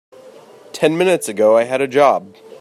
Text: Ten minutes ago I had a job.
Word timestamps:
Ten 0.73 0.97
minutes 0.97 1.29
ago 1.29 1.55
I 1.55 1.65
had 1.65 1.79
a 1.79 1.87
job. 1.87 2.35